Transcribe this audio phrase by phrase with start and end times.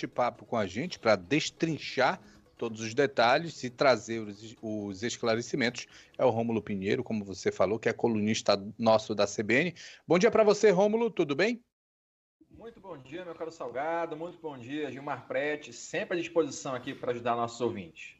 [0.00, 2.20] bate-papo com a gente para destrinchar
[2.56, 7.78] todos os detalhes e trazer os, os, esclarecimentos é o Rômulo Pinheiro, como você falou,
[7.78, 9.74] que é colunista nosso da CBN.
[10.06, 11.62] Bom dia para você, Rômulo, tudo bem?
[12.50, 14.16] Muito bom dia, meu caro Salgado.
[14.16, 15.72] Muito bom dia, Gilmar Prete.
[15.72, 18.14] Sempre à disposição aqui para ajudar nossos ouvintes.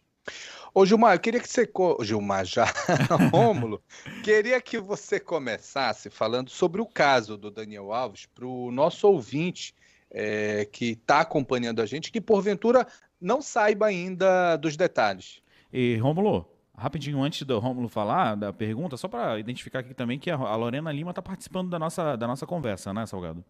[0.72, 1.70] Ô, Gilmar, eu queria que você.
[2.02, 2.64] Gilmar, já.
[3.32, 3.82] Rômulo,
[4.24, 9.74] queria que você começasse falando sobre o caso do Daniel Alves para o nosso ouvinte
[10.10, 12.86] é, que está acompanhando a gente, que porventura
[13.20, 15.40] não saiba ainda dos detalhes.
[15.72, 20.30] E, Rômulo, rapidinho antes do Rômulo falar da pergunta, só para identificar aqui também que
[20.30, 23.44] a Lorena Lima está participando da nossa, da nossa conversa, né, Salgado?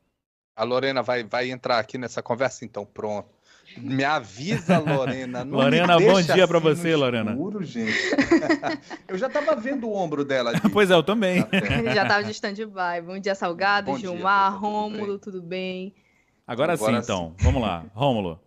[0.57, 3.29] A Lorena vai, vai entrar aqui nessa conversa, então pronto.
[3.79, 5.43] Me avisa, Lorena.
[5.43, 7.31] Lorena, bom dia assim para você, Lorena.
[7.31, 7.95] Escuro, gente.
[9.09, 10.51] eu já estava vendo o ombro dela.
[10.51, 10.61] Ali.
[10.73, 11.43] pois é, eu também.
[11.45, 13.01] Tá já estava de stand-by.
[13.07, 15.95] Bom dia, Salgado, bom Gilmar, dia, Rômulo, tudo bem?
[16.51, 17.33] Agora, Agora sim, então.
[17.39, 17.85] Vamos lá.
[17.95, 18.41] Rômulo.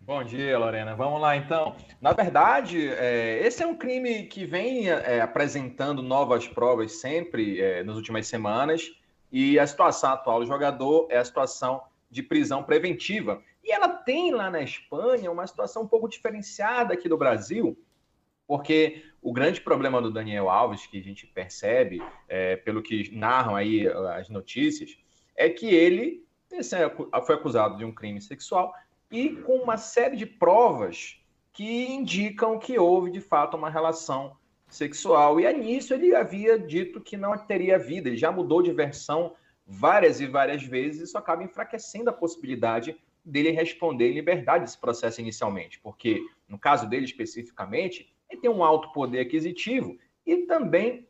[0.00, 0.96] Bom dia, Lorena.
[0.96, 1.76] Vamos lá, então.
[2.00, 7.84] Na verdade, é, esse é um crime que vem é, apresentando novas provas sempre é,
[7.84, 8.90] nas últimas semanas.
[9.30, 13.40] E a situação atual do jogador é a situação de prisão preventiva.
[13.62, 17.78] E ela tem lá na Espanha uma situação um pouco diferenciada aqui do Brasil,
[18.48, 23.54] porque o grande problema do Daniel Alves, que a gente percebe, é, pelo que narram
[23.54, 24.98] aí as notícias,
[25.36, 26.28] é que ele
[27.24, 28.74] foi acusado de um crime sexual
[29.10, 31.20] e com uma série de provas
[31.52, 34.36] que indicam que houve de fato uma relação
[34.68, 35.40] sexual.
[35.40, 39.34] E nisso ele havia dito que não teria vida, ele já mudou de versão
[39.66, 45.20] várias e várias vezes, isso acaba enfraquecendo a possibilidade dele responder em liberdade esse processo
[45.20, 49.96] inicialmente, porque no caso dele especificamente, ele tem um alto poder aquisitivo.
[50.26, 51.06] E também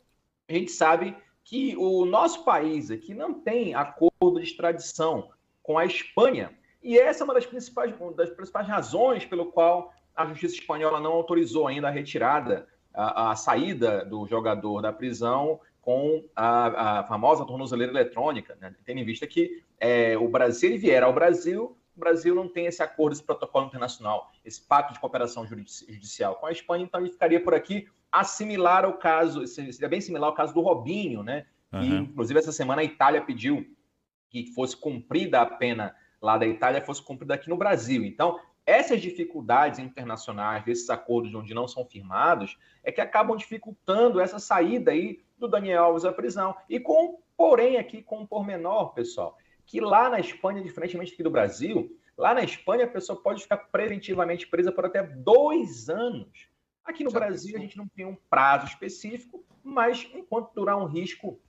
[0.49, 1.17] a gente sabe
[1.51, 6.57] que o nosso país aqui não tem acordo de extradição com a Espanha.
[6.81, 11.01] E essa é uma das principais, uma das principais razões pelo qual a justiça espanhola
[11.01, 17.05] não autorizou ainda a retirada a, a saída do jogador da prisão com a, a
[17.05, 18.73] famosa tornozeleira eletrônica, né?
[18.85, 22.67] tendo em vista que é, o Brasil ele vier ao Brasil, o Brasil não tem
[22.67, 27.11] esse acordo, esse protocolo internacional, esse pacto de cooperação judicial com a Espanha, então ele
[27.11, 31.47] ficaria por aqui assimilar ao caso, seria bem similar ao caso do Robinho, né?
[31.73, 31.83] Uhum.
[31.83, 33.67] E, inclusive, essa semana a Itália pediu
[34.29, 38.05] que fosse cumprida a pena lá da Itália, fosse cumprida aqui no Brasil.
[38.05, 44.39] Então, essas dificuldades internacionais, desses acordos onde não são firmados, é que acabam dificultando essa
[44.39, 46.55] saída aí do Daniel Alves à prisão.
[46.69, 51.31] E com, porém, aqui com um pormenor, pessoal, que lá na Espanha, diferentemente aqui do
[51.31, 56.49] Brasil, lá na Espanha a pessoa pode ficar preventivamente presa por até dois anos.
[56.85, 61.41] Aqui no Brasil a gente não tem um prazo específico, mas enquanto durar um risco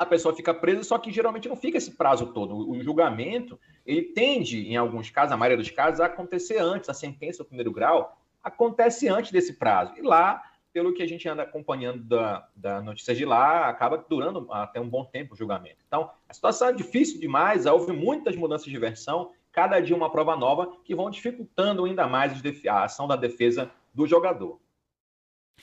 [0.00, 2.70] a pessoa fica presa, só que geralmente não fica esse prazo todo.
[2.70, 6.94] O, julgamento, ele tende, em alguns casos, a maioria dos casos, a acontecer antes, a
[6.94, 9.92] sentença do primeiro grau acontece antes desse prazo.
[9.98, 10.42] E lá,
[10.72, 14.88] pelo que a gente anda acompanhando da, da notícia de lá, acaba durando até um
[14.88, 15.84] bom tempo o julgamento.
[15.86, 20.34] Então, a situação é difícil demais, houve muitas mudanças de versão, cada dia uma prova
[20.34, 22.32] nova, que vão dificultando ainda mais
[22.66, 24.60] a ação da defesa do jogador.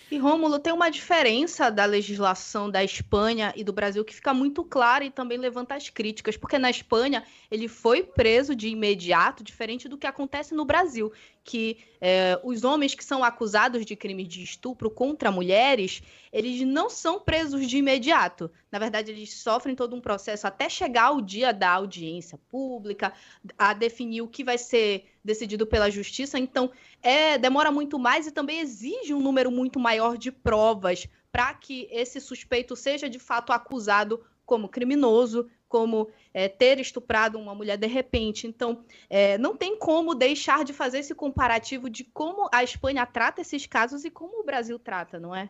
[0.09, 4.63] E Rômulo, tem uma diferença da legislação da Espanha e do Brasil que fica muito
[4.63, 9.89] clara e também levanta as críticas, porque na Espanha ele foi preso de imediato, diferente
[9.89, 11.11] do que acontece no Brasil,
[11.43, 16.01] que é, os homens que são acusados de crimes de estupro contra mulheres,
[16.31, 18.49] eles não são presos de imediato.
[18.71, 23.11] Na verdade, eles sofrem todo um processo até chegar o dia da audiência pública,
[23.57, 26.39] a definir o que vai ser decidido pela justiça.
[26.39, 26.71] Então,
[27.03, 31.87] é, demora muito mais e também exige um número muito maior de provas para que
[31.91, 37.85] esse suspeito seja de fato acusado como criminoso, como é, ter estuprado uma mulher de
[37.85, 38.47] repente.
[38.47, 43.41] Então, é, não tem como deixar de fazer esse comparativo de como a Espanha trata
[43.41, 45.49] esses casos e como o Brasil trata, não é?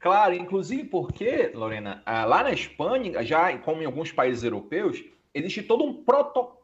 [0.00, 5.62] Claro, inclusive porque, Lorena, ah, lá na Espanha, já como em alguns países europeus, existe
[5.62, 6.59] todo um protocolo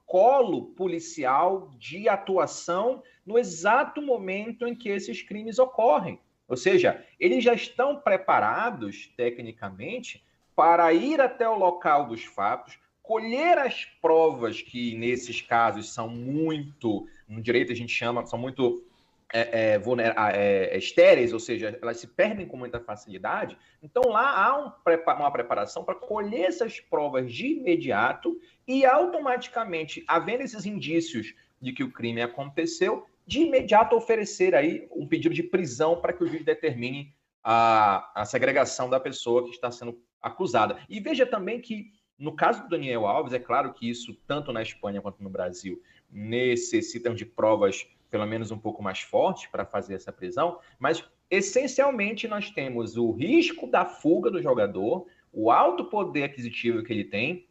[0.77, 6.21] policial de atuação no exato momento em que esses crimes ocorrem.
[6.49, 10.25] Ou seja, eles já estão preparados, tecnicamente,
[10.55, 17.07] para ir até o local dos fatos, colher as provas que nesses casos são muito,
[17.29, 18.85] no direito a gente chama, são muito
[19.33, 23.59] é, é, é, é, estéreis, ou seja, elas se perdem com muita facilidade.
[23.83, 24.73] Então lá há um,
[25.19, 31.83] uma preparação para colher essas provas de imediato e automaticamente, havendo esses indícios de que
[31.83, 36.45] o crime aconteceu, de imediato oferecer aí um pedido de prisão para que o juiz
[36.45, 37.13] determine
[37.43, 40.79] a, a segregação da pessoa que está sendo acusada.
[40.89, 44.63] E veja também que, no caso do Daniel Alves, é claro que isso, tanto na
[44.63, 49.95] Espanha quanto no Brasil, necessitam de provas pelo menos um pouco mais fortes para fazer
[49.95, 56.25] essa prisão, mas essencialmente nós temos o risco da fuga do jogador, o alto poder
[56.25, 57.47] aquisitivo que ele tem,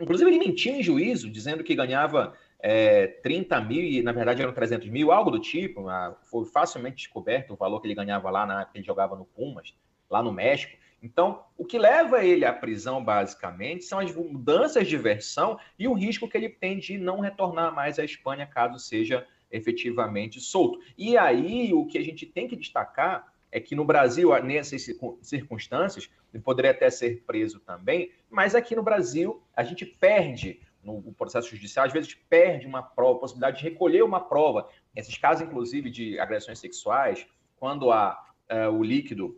[0.00, 4.52] inclusive ele mentiu em juízo, dizendo que ganhava é, 30 mil e na verdade eram
[4.52, 5.84] 300 mil, algo do tipo,
[6.24, 9.74] foi facilmente descoberto o valor que ele ganhava lá na que ele jogava no Pumas,
[10.10, 10.76] lá no México.
[11.00, 15.92] Então, o que leva ele à prisão, basicamente, são as mudanças de versão e o
[15.92, 20.80] risco que ele tem de não retornar mais à Espanha caso seja efetivamente solto.
[20.96, 24.86] E aí, o que a gente tem que destacar é que no Brasil, nessas
[25.22, 31.12] circunstâncias, ele poderia até ser preso também, mas aqui no Brasil, a gente perde no
[31.12, 34.68] processo judicial, às vezes perde uma prova, a possibilidade de recolher uma prova.
[34.94, 38.18] Esses casos, inclusive, de agressões sexuais, quando há
[38.50, 39.36] uh, o líquido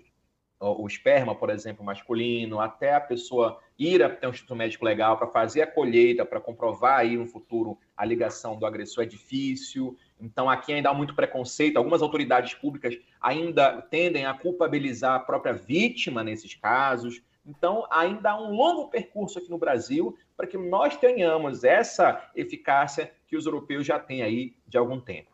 [0.60, 5.26] o esperma, por exemplo, masculino, até a pessoa ir até um instituto médico legal para
[5.26, 9.96] fazer a colheita, para comprovar aí no futuro a ligação do agressor é difícil.
[10.20, 11.78] Então, aqui ainda há muito preconceito.
[11.78, 17.22] Algumas autoridades públicas ainda tendem a culpabilizar a própria vítima nesses casos.
[17.46, 23.10] Então, ainda há um longo percurso aqui no Brasil para que nós tenhamos essa eficácia
[23.26, 25.29] que os europeus já têm aí de algum tempo.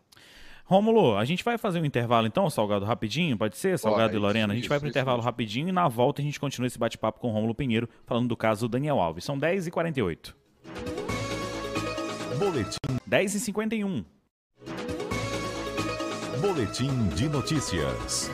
[0.67, 4.19] Rômulo, a gente vai fazer um intervalo então, Salgado, rapidinho, pode ser, Salgado pode, e
[4.19, 4.53] Lorena?
[4.53, 5.25] A gente isso, vai para o intervalo isso.
[5.25, 8.37] rapidinho e na volta a gente continua esse bate-papo com o Rômulo Pinheiro, falando do
[8.37, 9.25] caso Daniel Alves.
[9.25, 10.35] São 10h48.
[12.37, 12.79] Boletim.
[13.09, 14.05] 10h51.
[16.41, 18.29] Boletim de notícias.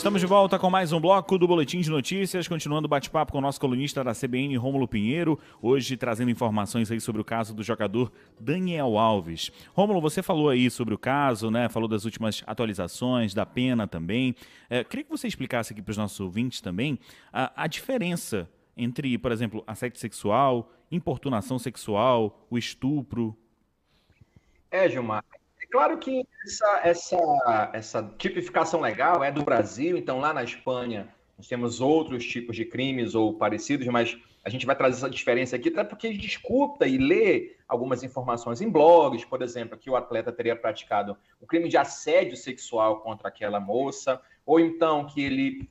[0.00, 3.36] Estamos de volta com mais um bloco do Boletim de Notícias, continuando o bate-papo com
[3.38, 7.62] o nosso colunista da CBN, Rômulo Pinheiro, hoje trazendo informações aí sobre o caso do
[7.62, 8.10] jogador
[8.40, 9.52] Daniel Alves.
[9.74, 11.68] Rômulo, você falou aí sobre o caso, né?
[11.68, 14.34] Falou das últimas atualizações, da pena também.
[14.70, 16.98] É, queria que você explicasse aqui para os nossos ouvintes também
[17.30, 23.36] a, a diferença entre, por exemplo, assédio sexual, importunação sexual, o estupro.
[24.70, 25.22] É, Gilmar,
[25.70, 31.48] claro que essa, essa, essa tipificação legal é do Brasil, então lá na Espanha nós
[31.48, 35.68] temos outros tipos de crimes ou parecidos, mas a gente vai trazer essa diferença aqui,
[35.68, 39.96] até porque a gente escuta e lê algumas informações em blogs, por exemplo, que o
[39.96, 45.68] atleta teria praticado um crime de assédio sexual contra aquela moça, ou então que ele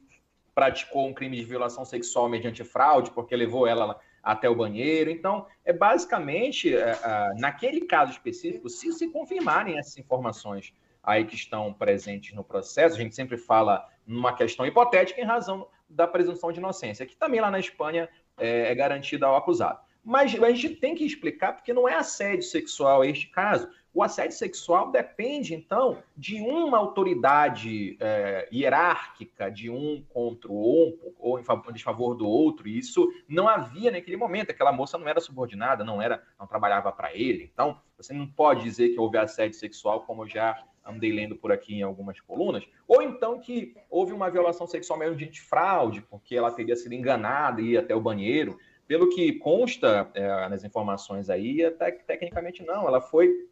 [0.54, 5.10] praticou um crime de violação sexual mediante fraude, porque levou ela até o banheiro.
[5.10, 10.74] Então, é basicamente, é, é, naquele caso específico, se se confirmarem essas informações
[11.04, 15.68] aí que estão presentes no processo, a gente sempre fala numa questão hipotética em razão
[15.90, 18.08] da presunção de inocência, que também lá na Espanha
[18.38, 19.80] é, é garantida ao acusado.
[20.10, 23.70] Mas a gente tem que explicar porque não é assédio sexual este caso.
[23.94, 31.14] O assédio sexual depende, então, de uma autoridade é, hierárquica, de um contra o outro,
[31.20, 34.50] ou em favor, desfavor do outro, e isso não havia naquele momento.
[34.50, 37.48] Aquela moça não era subordinada, não era, não trabalhava para ele.
[37.54, 41.52] Então, você não pode dizer que houve assédio sexual, como eu já andei lendo por
[41.52, 46.36] aqui em algumas colunas, ou então que houve uma violação sexual mesmo de fraude, porque
[46.36, 48.58] ela teria sido enganada e ia até o banheiro.
[48.90, 53.48] Pelo que consta é, nas informações aí, até tecnicamente não, ela foi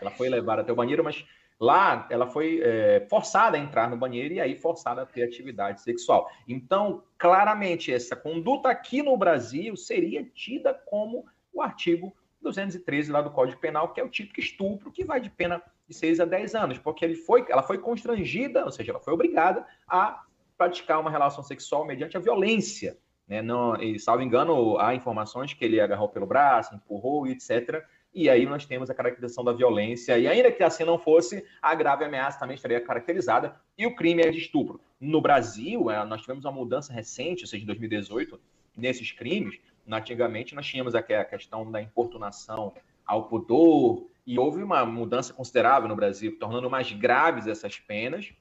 [0.00, 1.26] ela foi levada até o banheiro, mas
[1.58, 5.82] lá ela foi é, forçada a entrar no banheiro e aí forçada a ter atividade
[5.82, 6.30] sexual.
[6.46, 13.32] Então, claramente, essa conduta aqui no Brasil seria tida como o artigo 213 lá do
[13.32, 16.54] Código Penal, que é o típico estupro, que vai de pena de 6 a 10
[16.54, 20.22] anos, porque ele foi, ela foi constrangida, ou seja, ela foi obrigada a
[20.56, 22.96] praticar uma relação sexual mediante a violência.
[23.26, 23.42] Né?
[23.42, 27.84] Não, e, salvo engano, há informações que ele agarrou pelo braço, empurrou, etc.
[28.14, 31.74] E aí nós temos a caracterização da violência, e ainda que assim não fosse, a
[31.74, 34.80] grave ameaça também estaria caracterizada, e o crime é de estupro.
[34.98, 38.40] No Brasil, é, nós tivemos uma mudança recente, ou seja, em 2018,
[38.76, 39.58] nesses crimes.
[39.88, 42.72] Antigamente nós tínhamos a questão da importunação
[43.04, 48.32] ao pudor, e houve uma mudança considerável no Brasil, tornando mais graves essas penas,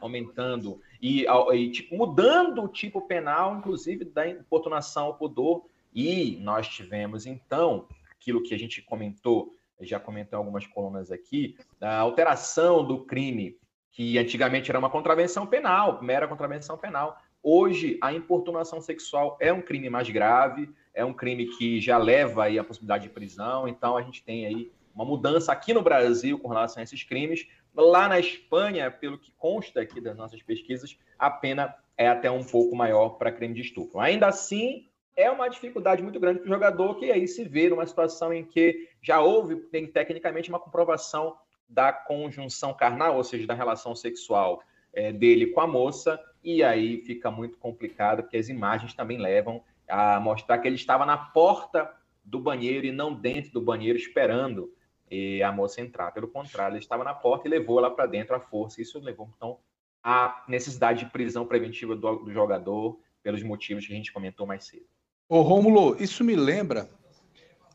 [0.00, 5.64] aumentando e, e tipo, mudando o tipo penal, inclusive da importunação ao pudor.
[5.94, 11.98] E nós tivemos, então, aquilo que a gente comentou, já comentou algumas colunas aqui, a
[11.98, 13.56] alteração do crime,
[13.92, 17.18] que antigamente era uma contravenção penal, mera contravenção penal.
[17.42, 22.44] Hoje, a importunação sexual é um crime mais grave, é um crime que já leva
[22.44, 26.38] aí a possibilidade de prisão, então a gente tem aí uma mudança aqui no Brasil
[26.38, 27.46] com relação a esses crimes.
[27.76, 32.42] Lá na Espanha, pelo que consta aqui das nossas pesquisas, a pena é até um
[32.42, 34.00] pouco maior para crime de estupro.
[34.00, 37.86] Ainda assim, é uma dificuldade muito grande para o jogador que aí se vê numa
[37.86, 41.36] situação em que já houve, tem, tecnicamente, uma comprovação
[41.68, 47.02] da conjunção carnal, ou seja, da relação sexual é, dele com a moça, e aí
[47.04, 51.90] fica muito complicado, porque as imagens também levam a mostrar que ele estava na porta
[52.24, 54.72] do banheiro e não dentro do banheiro esperando
[55.10, 56.12] e a moça entrar.
[56.12, 58.80] Pelo contrário, ele estava na porta e levou ela para dentro à força.
[58.80, 59.58] Isso levou, então,
[60.02, 64.64] à necessidade de prisão preventiva do, do, jogador, pelos motivos que a gente comentou mais
[64.64, 64.86] cedo.
[65.28, 66.88] Ô, Rômulo, isso me lembra.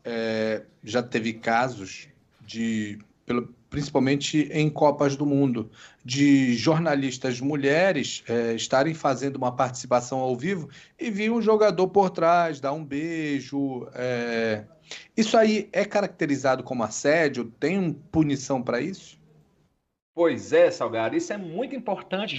[0.04, 2.08] É, já teve casos
[2.40, 2.98] de.
[3.24, 5.70] Pelo, principalmente em Copas do Mundo,
[6.04, 10.68] de jornalistas mulheres é, estarem fazendo uma participação ao vivo
[11.00, 13.88] e vir um jogador por trás, dar um beijo.
[13.94, 14.64] É,
[15.16, 17.50] isso aí é caracterizado como assédio?
[17.58, 19.18] Tem punição para isso?
[20.14, 22.36] Pois é, Salgado, isso é muito importante.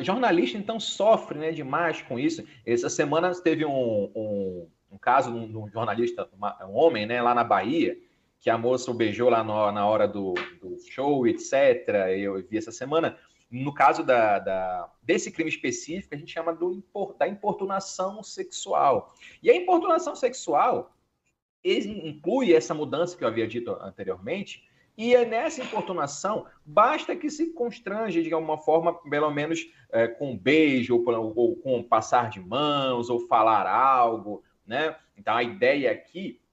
[0.00, 2.44] Jornalista, então, sofre né, demais com isso.
[2.66, 6.28] Essa semana teve um, um, um caso de um, jornalista,
[6.68, 7.96] um homem, né, lá na Bahia,
[8.44, 11.88] que a moça o beijou lá no, na hora do, do, show, etc.
[12.14, 13.16] Eu vi essa semana.
[13.50, 16.84] No caso da, da, desse crime específico, a gente chama do,
[17.18, 19.14] da importunação sexual.
[19.42, 20.94] E a importunação sexual
[21.64, 27.54] inclui essa mudança que eu havia dito anteriormente, e é nessa importunação, basta que se
[27.54, 32.40] constrange de alguma forma, pelo menos é, com um beijo, ou, ou, com passar de
[32.40, 34.94] mãos, ou falar algo, né?
[35.16, 36.43] Então a ideia aqui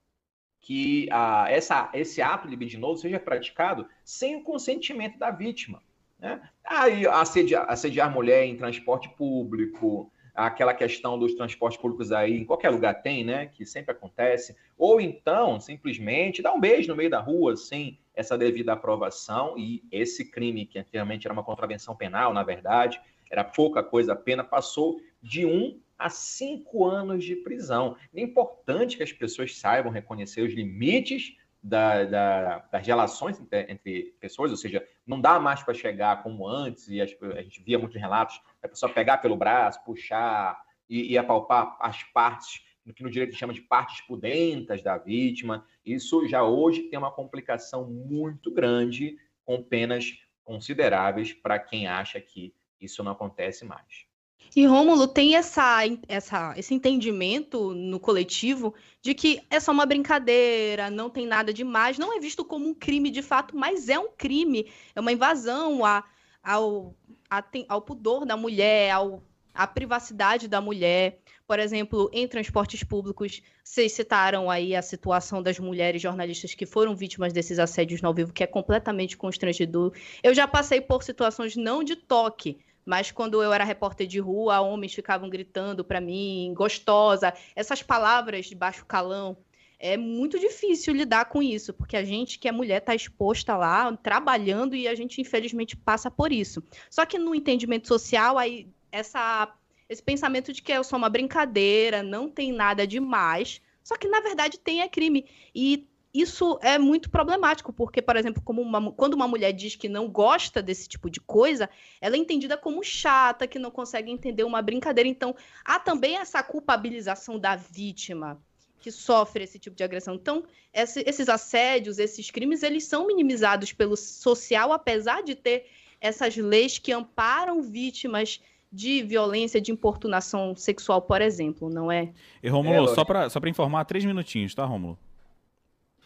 [0.62, 1.08] que
[1.48, 5.82] essa, esse ato libidinoso seja praticado sem o consentimento da vítima.
[6.18, 6.40] Né?
[6.64, 12.70] Aí assediar, assediar mulher em transporte público, aquela questão dos transportes públicos aí, em qualquer
[12.70, 13.46] lugar tem, né?
[13.46, 14.56] Que sempre acontece.
[14.78, 19.58] Ou então, simplesmente, dar um beijo no meio da rua, sem essa devida aprovação.
[19.58, 24.16] E esse crime, que anteriormente era uma contravenção penal, na verdade, era pouca coisa, a
[24.16, 27.96] pena passou de um a cinco anos de prisão.
[28.14, 34.50] É importante que as pessoas saibam reconhecer os limites da, da, das relações entre pessoas,
[34.50, 38.40] ou seja, não dá mais para chegar como antes, e a gente via muitos relatos,
[38.60, 43.36] a pessoa pegar pelo braço, puxar e, e apalpar as partes, no que no direito
[43.36, 45.64] chama de partes pudentas da vítima.
[45.86, 52.52] Isso já hoje tem uma complicação muito grande, com penas consideráveis para quem acha que
[52.80, 54.06] isso não acontece mais.
[54.54, 60.90] E Rômulo tem essa, essa, esse entendimento no coletivo de que é só uma brincadeira,
[60.90, 64.08] não tem nada demais, não é visto como um crime de fato, mas é um
[64.10, 66.04] crime, é uma invasão a,
[66.42, 66.94] ao,
[67.30, 69.22] a, ao pudor da mulher, ao,
[69.54, 71.18] à privacidade da mulher.
[71.46, 76.94] Por exemplo, em transportes públicos, vocês citaram aí a situação das mulheres jornalistas que foram
[76.94, 79.92] vítimas desses assédios no ao vivo, que é completamente constrangedor.
[80.22, 84.60] Eu já passei por situações não de toque, mas quando eu era repórter de rua,
[84.60, 89.36] homens ficavam gritando para mim, gostosa, essas palavras de baixo calão.
[89.78, 93.96] É muito difícil lidar com isso, porque a gente que é mulher está exposta lá,
[93.96, 96.62] trabalhando, e a gente, infelizmente, passa por isso.
[96.88, 99.52] Só que no entendimento social, aí, essa,
[99.88, 104.20] esse pensamento de que é só uma brincadeira, não tem nada demais, só que na
[104.20, 105.26] verdade tem é crime.
[105.54, 109.88] E isso é muito problemático, porque, por exemplo, como uma, quando uma mulher diz que
[109.88, 114.44] não gosta desse tipo de coisa, ela é entendida como chata, que não consegue entender
[114.44, 115.08] uma brincadeira.
[115.08, 118.38] Então, há também essa culpabilização da vítima
[118.78, 120.14] que sofre esse tipo de agressão.
[120.14, 125.66] Então, esse, esses assédios, esses crimes, eles são minimizados pelo social, apesar de ter
[126.00, 128.40] essas leis que amparam vítimas
[128.70, 132.10] de violência, de importunação sexual, por exemplo, não é?
[132.42, 134.98] E Romulo, é, só para só informar, três minutinhos, tá, Romulo?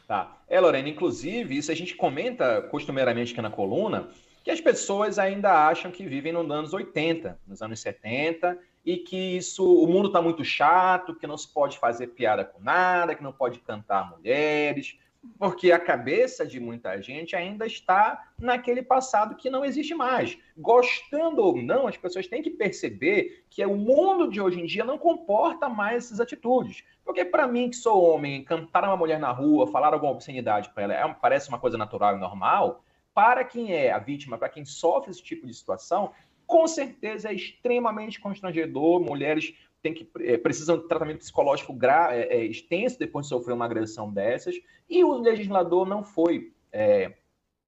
[0.06, 0.36] Tá.
[0.48, 4.08] É, Lorena, inclusive, isso a gente comenta costumeiramente aqui na coluna,
[4.44, 9.36] que as pessoas ainda acham que vivem nos anos 80, nos anos 70, e que
[9.36, 13.22] isso, o mundo está muito chato, que não se pode fazer piada com nada, que
[13.22, 14.96] não pode cantar mulheres,
[15.38, 20.38] porque a cabeça de muita gente ainda está naquele passado que não existe mais.
[20.56, 24.85] Gostando ou não, as pessoas têm que perceber que o mundo de hoje em dia
[24.85, 26.85] não comporta mais essas atitudes.
[27.04, 30.83] Porque para mim, que sou homem, cantar uma mulher na rua, falar alguma obscenidade para
[30.83, 32.85] ela, é, parece uma coisa natural e normal.
[33.14, 36.12] Para quem é a vítima, para quem sofre esse tipo de situação,
[36.47, 39.00] com certeza é extremamente constrangedor.
[39.00, 39.54] Mulheres
[39.87, 43.64] tem que, é, precisam de tratamento psicológico gra, é, é, extenso depois de sofrer uma
[43.64, 44.57] agressão dessas,
[44.90, 47.14] e o legislador não foi, é,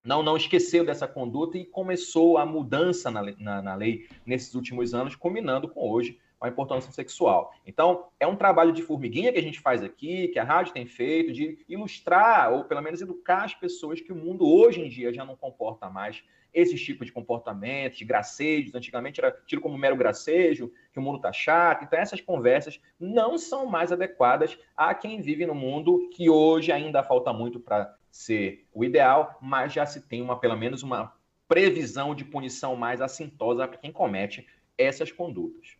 [0.05, 4.95] não, não esqueceu dessa conduta e começou a mudança na, na, na lei nesses últimos
[4.95, 7.53] anos, combinando com hoje a importância sexual.
[7.67, 10.87] Então, é um trabalho de formiguinha que a gente faz aqui, que a rádio tem
[10.87, 15.13] feito, de ilustrar, ou pelo menos educar as pessoas que o mundo hoje em dia
[15.13, 18.75] já não comporta mais esses tipos de comportamentos, de gracejos.
[18.75, 21.85] Antigamente era tido como mero gracejo, que o mundo está chato.
[21.85, 27.03] Então, essas conversas não são mais adequadas a quem vive no mundo que hoje ainda
[27.03, 31.13] falta muito para ser o ideal, mas já se tem uma, pelo menos uma
[31.47, 35.78] previsão de punição mais assintosa para quem comete essas condutas.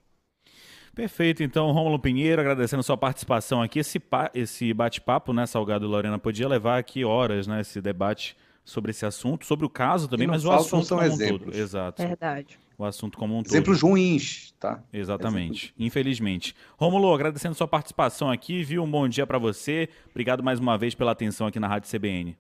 [0.99, 3.79] Perfeito, então, Rômulo Pinheiro, agradecendo sua participação aqui.
[3.79, 4.03] Esse,
[4.35, 9.07] esse bate-papo, né, Salgado e Lorena, podia levar aqui horas, né, esse debate sobre esse
[9.07, 11.43] assunto, sobre o caso também, mas o assunto são como exemplos.
[11.43, 11.57] um todo.
[11.57, 12.03] Exato.
[12.03, 12.59] Verdade.
[12.77, 13.53] O assunto como um todo.
[13.53, 14.83] Exemplos ruins, tá?
[14.93, 15.87] Exatamente, Exemplos.
[15.87, 16.57] infelizmente.
[16.77, 18.83] Rômulo, agradecendo sua participação aqui, viu?
[18.83, 19.89] Um bom dia para você.
[20.11, 22.37] Obrigado mais uma vez pela atenção aqui na Rádio CBN.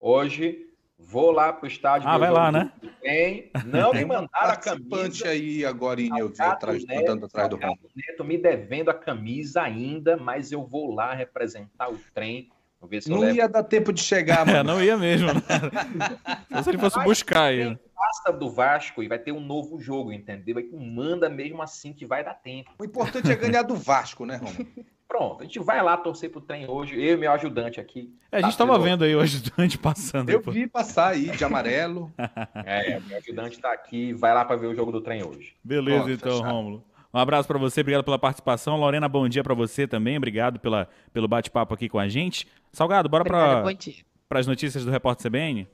[0.00, 0.68] Hoje
[1.06, 2.08] vou lá pro estádio.
[2.08, 2.72] Ah, vai lá, né?
[3.00, 3.50] Tem.
[3.66, 5.28] Não me mandaram a camisa.
[5.28, 7.90] aí agora em eu atrás, Neto, andando atrás do Rômulo.
[7.94, 12.50] Neto me devendo a camisa ainda, mas eu vou lá representar o trem.
[12.80, 14.72] Vou ver se eu Não levo ia dar tempo de chegar, É, mano.
[14.74, 15.28] não ia mesmo.
[15.32, 15.40] Né?
[16.64, 17.78] Se ele fosse buscar aí.
[17.94, 20.58] pasta do Vasco e vai ter um novo jogo, entendeu?
[20.58, 22.72] Aí manda mesmo assim que vai dar tempo.
[22.76, 24.66] O importante é ganhar do Vasco, né, Rômulo?
[25.12, 28.10] Pronto, a gente vai lá torcer pro trem hoje, eu e meu ajudante aqui.
[28.30, 30.30] É, a gente Tá tava pelo- vendo aí o ajudante passando.
[30.30, 30.50] Eu pô.
[30.50, 32.10] vi passar aí de amarelo.
[32.64, 35.54] É, meu ajudante tá aqui, vai lá para ver o jogo do trem hoje.
[35.62, 36.50] Beleza, Pronto, então, fechado.
[36.50, 36.84] Rômulo.
[37.12, 38.78] Um abraço para você, obrigado pela participação.
[38.78, 42.48] Lorena, bom dia para você também, obrigado pela, pelo bate-papo aqui com a gente.
[42.72, 45.68] Salgado, bora para as notícias do Repórter CBN?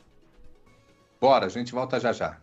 [1.21, 2.38] Bora, a gente volta já já.